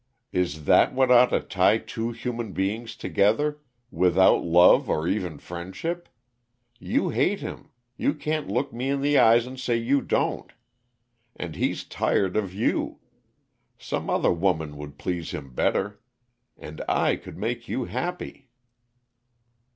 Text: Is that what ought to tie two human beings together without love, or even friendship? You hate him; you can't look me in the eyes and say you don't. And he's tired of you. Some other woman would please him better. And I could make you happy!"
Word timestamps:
Is 0.31 0.65
that 0.65 0.95
what 0.95 1.11
ought 1.11 1.27
to 1.29 1.39
tie 1.39 1.77
two 1.77 2.09
human 2.09 2.53
beings 2.53 2.95
together 2.95 3.59
without 3.91 4.43
love, 4.43 4.89
or 4.89 5.07
even 5.07 5.37
friendship? 5.37 6.09
You 6.79 7.09
hate 7.09 7.41
him; 7.41 7.69
you 7.97 8.15
can't 8.15 8.47
look 8.49 8.73
me 8.73 8.89
in 8.89 9.01
the 9.01 9.19
eyes 9.19 9.45
and 9.45 9.59
say 9.59 9.75
you 9.77 10.01
don't. 10.01 10.51
And 11.35 11.55
he's 11.55 11.83
tired 11.83 12.35
of 12.35 12.51
you. 12.51 12.97
Some 13.77 14.09
other 14.09 14.33
woman 14.33 14.75
would 14.77 14.97
please 14.97 15.35
him 15.35 15.53
better. 15.53 16.01
And 16.57 16.81
I 16.89 17.15
could 17.15 17.37
make 17.37 17.67
you 17.67 17.85
happy!" 17.85 18.47